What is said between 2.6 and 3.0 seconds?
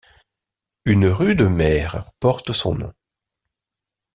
nom.